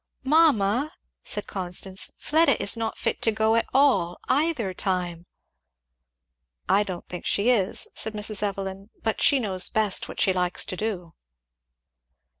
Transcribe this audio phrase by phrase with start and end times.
[0.23, 0.91] "Mamma,"
[1.23, 5.27] said Constance, "Fleda is not fit to go at all, either time."
[6.67, 8.41] "I don't think she is," said Mrs.
[8.41, 8.89] Evelyn.
[9.03, 11.13] "But she knows best what she likes to do."